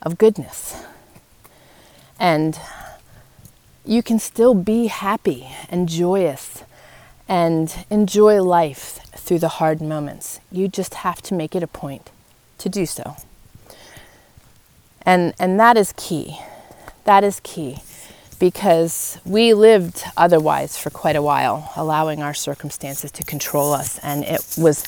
of 0.03 0.19
goodness. 0.19 0.85
And 2.19 2.59
you 3.85 4.03
can 4.03 4.19
still 4.19 4.55
be 4.55 4.87
happy 4.87 5.49
and 5.69 5.89
joyous 5.89 6.65
and 7.29 7.85
enjoy 7.91 8.43
life 8.43 9.01
through 9.17 9.39
the 9.39 9.49
hard 9.49 9.81
moments. 9.81 10.41
You 10.51 10.69
just 10.69 10.95
have 10.95 11.23
to 11.23 11.35
make 11.35 11.55
it 11.55 11.63
a 11.63 11.67
point 11.67 12.11
to 12.59 12.69
do 12.69 12.87
so. 12.87 13.17
And, 15.03 15.35
and 15.39 15.59
that 15.61 15.77
is 15.77 15.95
key. 15.97 16.39
That 17.05 17.25
is 17.25 17.41
key 17.43 17.79
because 18.39 19.19
we 19.25 19.55
lived 19.55 20.05
otherwise 20.17 20.77
for 20.79 20.91
quite 20.91 21.17
a 21.17 21.23
while, 21.23 21.73
allowing 21.77 22.23
our 22.23 22.35
circumstances 22.35 23.11
to 23.13 23.25
control 23.25 23.73
us, 23.73 23.99
and 24.01 24.25
it 24.25 24.55
was 24.57 24.85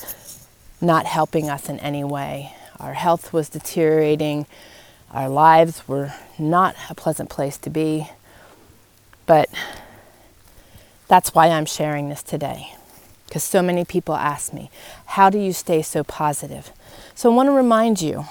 not 0.81 1.05
helping 1.05 1.49
us 1.49 1.69
in 1.69 1.79
any 1.79 2.03
way. 2.03 2.53
Our 2.79 2.93
health 2.93 3.31
was 3.31 3.49
deteriorating. 3.49 4.47
Our 5.11 5.29
lives 5.29 5.87
were 5.87 6.13
not 6.39 6.75
a 6.89 6.95
pleasant 6.95 7.29
place 7.29 7.57
to 7.59 7.69
be. 7.69 8.09
But 9.25 9.49
that's 11.07 11.35
why 11.35 11.47
I'm 11.47 11.65
sharing 11.65 12.09
this 12.09 12.23
today. 12.23 12.73
Because 13.27 13.43
so 13.43 13.61
many 13.61 13.85
people 13.85 14.15
ask 14.15 14.51
me, 14.53 14.69
how 15.05 15.29
do 15.29 15.37
you 15.39 15.53
stay 15.53 15.81
so 15.81 16.03
positive? 16.03 16.71
So 17.15 17.31
I 17.31 17.35
want 17.35 17.47
to 17.47 17.53
remind 17.53 18.01
you 18.01 18.25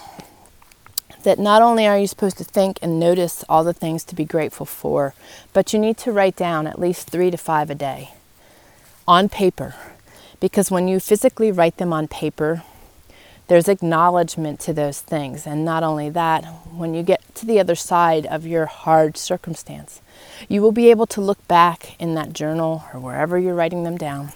that 1.23 1.39
not 1.39 1.63
only 1.63 1.87
are 1.87 1.99
you 1.99 2.07
supposed 2.07 2.39
to 2.39 2.45
think 2.45 2.79
and 2.83 2.99
notice 2.99 3.45
all 3.49 3.65
the 3.65 3.73
things 3.73 4.05
to 4.05 4.15
be 4.15 4.25
grateful 4.25 4.67
for, 4.67 5.15
but 5.53 5.73
you 5.73 5.79
need 5.79 5.97
to 5.99 6.13
write 6.13 6.37
down 6.37 6.67
at 6.67 6.79
least 6.79 7.09
three 7.09 7.31
to 7.31 7.37
five 7.37 7.71
a 7.71 7.75
day 7.75 8.11
on 9.07 9.29
paper 9.29 9.75
because 10.41 10.71
when 10.71 10.89
you 10.89 10.99
physically 10.99 11.53
write 11.53 11.77
them 11.77 11.93
on 11.93 12.09
paper, 12.09 12.63
there's 13.49 13.69
acknowledgement 13.69 14.61
to 14.61 14.73
those 14.73 15.01
things. 15.01 15.47
And 15.47 15.65
not 15.65 15.83
only 15.83 16.09
that, 16.11 16.45
when 16.73 16.95
you 16.95 17.03
get 17.03 17.35
to 17.37 17.47
the 17.47 17.61
other 17.61 17.75
side 17.75 18.27
of 18.27 18.47
your 18.47 18.67
hard 18.67 19.17
circumstance, 19.17 20.01
you 20.49 20.63
will 20.63 20.73
be 20.73 20.91
able 20.91 21.07
to 21.09 21.21
look 21.21 21.47
back 21.49 22.01
in 22.01 22.15
that 22.15 22.33
journal 22.33 22.85
or 22.95 23.01
wherever 23.01 23.39
you're 23.39 23.55
writing 23.55 23.85
them 23.85 23.99
down, 23.99 24.33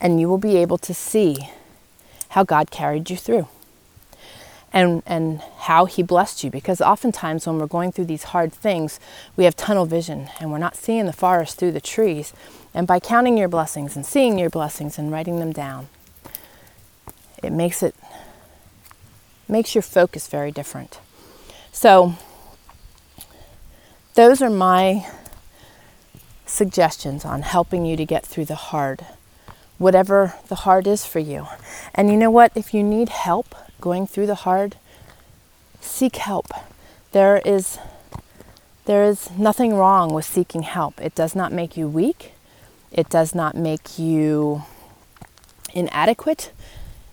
and 0.00 0.20
you 0.20 0.28
will 0.28 0.38
be 0.38 0.56
able 0.56 0.78
to 0.78 0.94
see 0.94 1.36
how 2.30 2.44
God 2.44 2.70
carried 2.70 3.10
you 3.10 3.16
through 3.16 3.48
and, 4.72 5.02
and 5.06 5.40
how 5.58 5.84
He 5.84 6.02
blessed 6.02 6.44
you. 6.44 6.50
Because 6.50 6.80
oftentimes, 6.80 7.46
when 7.46 7.58
we're 7.58 7.66
going 7.66 7.92
through 7.92 8.06
these 8.06 8.24
hard 8.24 8.52
things, 8.52 9.00
we 9.36 9.44
have 9.44 9.56
tunnel 9.56 9.86
vision 9.86 10.28
and 10.40 10.50
we're 10.50 10.58
not 10.58 10.76
seeing 10.76 11.06
the 11.06 11.12
forest 11.12 11.58
through 11.58 11.72
the 11.72 11.80
trees. 11.80 12.32
And 12.72 12.86
by 12.86 13.00
counting 13.00 13.36
your 13.36 13.48
blessings 13.48 13.96
and 13.96 14.06
seeing 14.06 14.38
your 14.38 14.50
blessings 14.50 14.98
and 14.98 15.10
writing 15.10 15.38
them 15.38 15.52
down, 15.52 15.88
it 17.42 17.52
makes 17.52 17.82
it 17.82 17.94
makes 19.48 19.74
your 19.74 19.82
focus 19.82 20.28
very 20.28 20.52
different. 20.52 21.00
So 21.72 22.14
those 24.14 24.42
are 24.42 24.50
my 24.50 25.06
suggestions 26.46 27.24
on 27.24 27.42
helping 27.42 27.84
you 27.84 27.96
to 27.96 28.04
get 28.04 28.26
through 28.26 28.44
the 28.44 28.54
hard, 28.54 29.06
whatever 29.78 30.34
the 30.48 30.56
hard 30.56 30.86
is 30.86 31.04
for 31.04 31.18
you. 31.18 31.46
And 31.94 32.10
you 32.10 32.16
know 32.16 32.30
what? 32.30 32.52
If 32.54 32.74
you 32.74 32.82
need 32.82 33.08
help 33.08 33.54
going 33.80 34.06
through 34.06 34.26
the 34.26 34.34
hard, 34.46 34.76
seek 35.80 36.16
help. 36.16 36.48
There 37.12 37.40
is 37.44 37.78
there 38.86 39.04
is 39.04 39.30
nothing 39.38 39.74
wrong 39.74 40.12
with 40.12 40.24
seeking 40.24 40.62
help. 40.62 41.00
It 41.00 41.14
does 41.14 41.36
not 41.36 41.52
make 41.52 41.76
you 41.76 41.86
weak. 41.86 42.32
It 42.90 43.08
does 43.08 43.34
not 43.34 43.54
make 43.54 43.98
you 43.98 44.62
inadequate. 45.72 46.50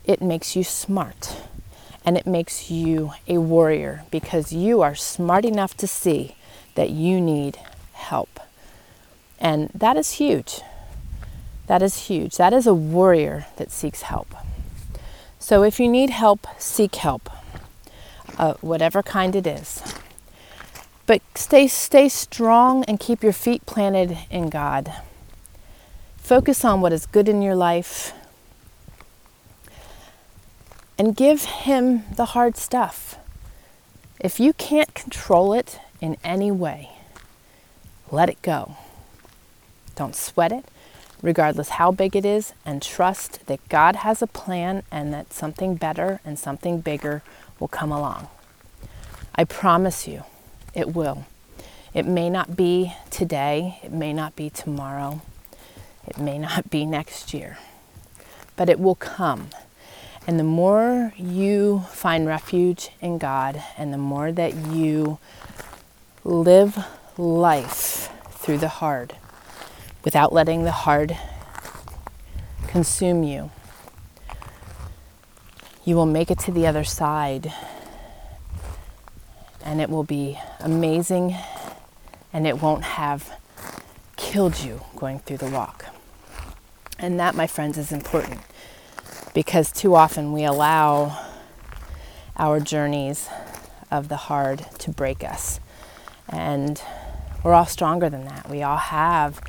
It 0.03 0.21
makes 0.21 0.56
you 0.56 0.63
smart. 0.63 1.41
And 2.03 2.17
it 2.17 2.25
makes 2.25 2.71
you 2.71 3.12
a 3.27 3.38
warrior 3.38 4.06
because 4.10 4.53
you 4.53 4.82
are 4.82 4.95
smart 4.95 5.45
enough 5.45 5.75
to 5.77 5.88
see 5.88 6.36
that 6.75 6.89
you 6.89 7.19
need 7.19 7.60
help. 7.93 8.39
And 9.39 9.69
that 9.75 9.97
is 9.97 10.13
huge. 10.13 10.62
That 11.67 11.82
is 11.82 12.08
huge. 12.08 12.38
That 12.38 12.53
is 12.53 12.65
a 12.65 12.73
warrior 12.73 13.45
that 13.58 13.71
seeks 13.71 14.03
help. 14.03 14.34
So 15.39 15.63
if 15.63 15.80
you 15.80 15.88
need 15.88 16.10
help, 16.10 16.47
seek 16.58 16.95
help, 16.95 17.30
uh, 18.38 18.56
whatever 18.62 19.02
kind 19.04 19.36
it 19.36 19.47
is. 19.47 19.82
But 21.06 21.21
stay, 21.36 21.67
stay 21.67 22.10
strong 22.10 22.84
and 22.84 23.00
keep 23.00 23.23
your 23.23 23.34
feet 23.34 23.65
planted 23.65 24.17
in 24.30 24.50
God. 24.50 24.93
Focus 26.17 26.65
on 26.65 26.82
what 26.82 26.91
is 26.91 27.06
good 27.06 27.30
in 27.30 27.41
your 27.41 27.56
life 27.56 28.12
and 30.97 31.15
give 31.15 31.45
Him 31.45 32.04
the 32.15 32.26
hard 32.26 32.58
stuff. 32.58 33.17
If 34.19 34.39
you 34.39 34.52
can't 34.54 34.93
control 34.93 35.54
it 35.54 35.80
in 36.02 36.17
any 36.23 36.52
way, 36.52 36.89
let 38.12 38.30
it 38.30 38.41
go. 38.41 38.76
Don't 39.95 40.15
sweat 40.15 40.52
it, 40.52 40.65
regardless 41.21 41.69
how 41.69 41.91
big 41.91 42.15
it 42.15 42.25
is, 42.25 42.53
and 42.65 42.82
trust 42.82 43.45
that 43.47 43.67
God 43.69 43.97
has 43.97 44.21
a 44.21 44.27
plan 44.27 44.84
and 44.91 45.13
that 45.13 45.34
something 45.34 45.75
better 45.75 46.19
and 46.23 46.38
something 46.38 46.82
bigger 46.82 47.23
will 47.60 47.67
come 47.67 47.91
along. 47.91 48.27
I 49.36 49.43
promise 49.43 50.08
you, 50.08 50.23
it 50.73 50.93
will. 50.93 51.25
It 51.93 52.06
may 52.06 52.30
not 52.30 52.56
be 52.56 52.93
today, 53.10 53.80
it 53.84 53.91
may 53.91 54.13
not 54.13 54.36
be 54.36 54.49
tomorrow, 54.49 55.21
it 56.06 56.17
may 56.17 56.38
not 56.38 56.69
be 56.69 56.86
next 56.86 57.34
year, 57.34 57.58
but 58.56 58.69
it 58.69 58.80
will 58.80 58.95
come. 58.95 59.49
And 60.27 60.39
the 60.39 60.43
more 60.43 61.13
you 61.17 61.86
find 61.91 62.27
refuge 62.27 62.89
in 63.01 63.17
God 63.17 63.63
and 63.77 63.93
the 63.93 63.97
more 63.97 64.32
that 64.32 64.53
you 64.53 65.19
live 66.23 66.77
life 67.17 68.12
through 68.32 68.58
the 68.58 68.67
hard 68.67 69.15
without 70.08 70.32
letting 70.32 70.63
the 70.63 70.72
hard 70.72 71.17
consume 72.65 73.24
you, 73.24 73.52
you 75.84 75.98
will 75.98 76.06
make 76.06 76.32
it 76.32 76.39
to 76.39 76.50
the 76.50 76.65
other 76.65 76.86
side 76.86 77.52
and 79.65 79.82
it 79.82 79.89
will 79.89 80.06
be 80.06 80.39
amazing 80.62 81.36
and 82.32 82.48
it 82.48 82.62
won't 82.62 82.84
have 82.86 83.34
killed 84.15 84.58
you 84.62 84.80
going 84.96 85.20
through 85.20 85.36
the 85.36 85.50
walk. 85.50 85.88
And 86.98 87.20
that, 87.20 87.36
my 87.36 87.46
friends, 87.46 87.78
is 87.78 87.91
important 87.91 88.39
because 89.34 89.74
too 89.74 89.93
often 89.93 90.32
we 90.32 90.46
allow 90.46 91.22
our 92.38 92.62
journeys 92.62 93.28
of 93.91 94.08
the 94.08 94.15
hard 94.15 94.65
to 94.80 94.89
break 94.89 95.22
us. 95.22 95.60
And 96.30 96.82
we're 97.43 97.54
all 97.54 97.65
stronger 97.65 98.10
than 98.10 98.24
that. 98.24 98.50
We 98.50 98.63
all 98.63 98.78
have 98.78 99.41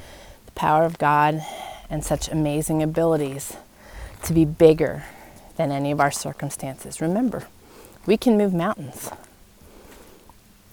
power 0.59 0.85
of 0.85 0.99
God 0.99 1.41
and 1.89 2.05
such 2.05 2.29
amazing 2.29 2.83
abilities 2.83 3.57
to 4.25 4.35
be 4.35 4.45
bigger 4.45 5.05
than 5.57 5.71
any 5.71 5.93
of 5.93 6.01
our 6.01 6.11
circumstances. 6.11 7.01
Remember, 7.01 7.47
we 8.07 8.17
can 8.17 8.37
move 8.37 8.53
mountains, 8.53 9.11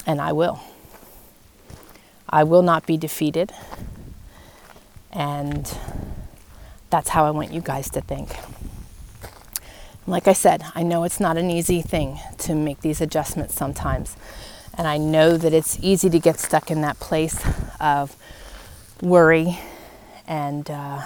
and 0.06 0.19
I 0.19 0.34
will. 0.34 0.60
I 2.28 2.43
will 2.43 2.63
not 2.63 2.88
be 2.88 2.98
defeated, 2.98 3.54
and 5.13 5.71
that's 6.89 7.10
how 7.10 7.26
I 7.26 7.30
want 7.30 7.54
you 7.54 7.62
guys 7.62 7.88
to 7.91 8.02
think. 8.02 8.36
Like 10.08 10.28
I 10.28 10.34
said, 10.34 10.63
I 10.74 10.82
know 10.82 11.04
it's 11.04 11.19
not 11.19 11.38
an 11.38 11.52
easy 11.52 11.84
thing 11.84 12.19
to 12.39 12.56
make 12.56 12.82
these 12.82 13.02
adjustments 13.02 13.54
sometimes. 13.54 14.15
And 14.78 14.88
I 14.88 14.98
know 14.98 15.38
that 15.38 15.54
it's 15.54 15.80
easy 15.82 16.10
to 16.10 16.19
get 16.19 16.39
stuck 16.39 16.69
in 16.69 16.82
that 16.82 17.00
place 17.00 17.43
of 17.80 18.15
worry 19.02 19.60
and 20.27 20.69
uh, 20.69 21.03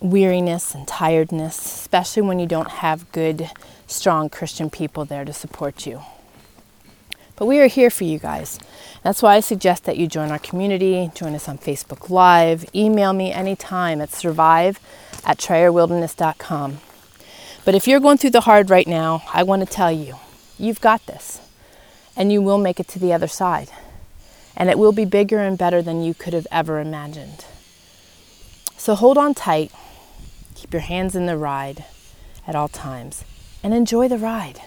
weariness 0.00 0.74
and 0.74 0.86
tiredness, 0.86 1.58
especially 1.58 2.22
when 2.22 2.38
you 2.38 2.46
don't 2.46 2.70
have 2.70 3.10
good, 3.12 3.50
strong 3.86 4.28
Christian 4.28 4.70
people 4.70 5.04
there 5.04 5.24
to 5.24 5.32
support 5.32 5.86
you. 5.86 6.02
But 7.36 7.46
we 7.46 7.60
are 7.60 7.66
here 7.66 7.90
for 7.90 8.04
you 8.04 8.18
guys. 8.18 8.58
That's 9.02 9.22
why 9.22 9.36
I 9.36 9.40
suggest 9.40 9.84
that 9.84 9.98
you 9.98 10.06
join 10.06 10.30
our 10.30 10.38
community, 10.38 11.10
join 11.14 11.34
us 11.34 11.48
on 11.48 11.58
Facebook 11.58 12.08
Live, 12.08 12.64
email 12.74 13.12
me 13.12 13.30
anytime 13.30 14.00
at 14.00 14.10
survive 14.10 14.80
at 15.24 15.38
trayerwilderness.com. 15.38 16.78
But 17.64 17.74
if 17.74 17.86
you're 17.86 18.00
going 18.00 18.16
through 18.16 18.30
the 18.30 18.42
hard 18.42 18.70
right 18.70 18.86
now, 18.86 19.22
I 19.34 19.42
want 19.42 19.60
to 19.60 19.66
tell 19.66 19.92
you, 19.92 20.16
you've 20.58 20.80
got 20.80 21.04
this. 21.06 21.40
And 22.16 22.32
you 22.32 22.40
will 22.40 22.58
make 22.58 22.80
it 22.80 22.88
to 22.88 22.98
the 22.98 23.12
other 23.12 23.28
side. 23.28 23.68
And 24.56 24.70
it 24.70 24.78
will 24.78 24.92
be 24.92 25.04
bigger 25.04 25.38
and 25.38 25.58
better 25.58 25.82
than 25.82 26.02
you 26.02 26.14
could 26.14 26.32
have 26.32 26.46
ever 26.50 26.80
imagined. 26.80 27.44
So 28.76 28.94
hold 28.94 29.18
on 29.18 29.34
tight, 29.34 29.72
keep 30.54 30.72
your 30.72 30.82
hands 30.82 31.14
in 31.14 31.26
the 31.26 31.36
ride 31.36 31.84
at 32.46 32.54
all 32.54 32.68
times, 32.68 33.24
and 33.62 33.74
enjoy 33.74 34.08
the 34.08 34.18
ride. 34.18 34.62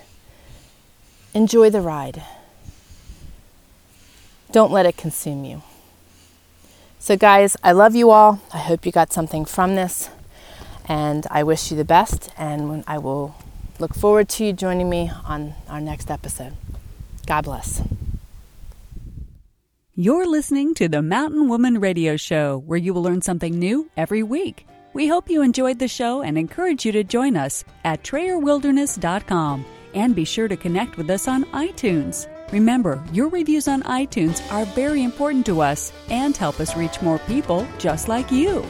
Enjoy 1.34 1.70
the 1.70 1.82
ride. 1.82 2.24
Don't 4.52 4.72
let 4.72 4.86
it 4.86 4.98
consume 4.98 5.46
you. 5.46 5.62
So, 6.98 7.16
guys, 7.16 7.56
I 7.64 7.72
love 7.72 7.96
you 7.96 8.10
all. 8.10 8.42
I 8.52 8.58
hope 8.58 8.86
you 8.86 8.92
got 8.92 9.14
something 9.14 9.46
from 9.46 9.76
this. 9.76 10.10
And 10.88 11.26
I 11.30 11.44
wish 11.44 11.72
you 11.72 11.78
the 11.78 11.86
best. 11.86 12.30
And 12.36 12.84
I 12.88 12.98
will 12.98 13.36
look 13.80 13.94
forward 13.94 14.28
to 14.30 14.46
you 14.46 14.54
joining 14.54 14.90
me 14.90 15.12
on 15.24 15.54
our 15.70 15.80
next 15.80 16.12
episode. 16.12 16.54
God 17.26 17.46
bless. 17.46 17.82
You're 20.00 20.28
listening 20.28 20.76
to 20.76 20.88
the 20.88 21.02
Mountain 21.02 21.50
Woman 21.50 21.82
Radio 21.82 22.16
Show, 22.16 22.60
where 22.60 22.80
you 22.80 22.94
will 22.94 23.04
learn 23.04 23.22
something 23.22 23.60
new 23.60 23.92
every 23.98 24.24
week. 24.24 24.66
We 24.94 25.10
hope 25.10 25.30
you 25.30 25.42
enjoyed 25.42 25.78
the 25.78 25.90
show 25.90 26.22
and 26.22 26.38
encourage 26.38 26.86
you 26.86 26.94
to 26.94 27.04
join 27.04 27.36
us 27.36 27.66
at 27.84 28.02
TrayerWilderness.com 28.04 29.66
and 29.94 30.16
be 30.16 30.24
sure 30.24 30.48
to 30.48 30.56
connect 30.56 30.96
with 30.96 31.10
us 31.10 31.28
on 31.28 31.44
iTunes. 31.48 32.30
Remember, 32.54 33.04
your 33.12 33.28
reviews 33.28 33.68
on 33.68 33.84
iTunes 33.84 34.42
are 34.54 34.64
very 34.68 35.04
important 35.04 35.46
to 35.48 35.62
us 35.62 35.92
and 36.10 36.38
help 36.38 36.62
us 36.62 36.78
reach 36.78 37.02
more 37.02 37.20
people 37.20 37.68
just 37.78 38.08
like 38.08 38.32
you. 38.32 38.64